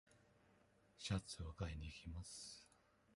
[0.97, 2.67] シャツを買いにいきます。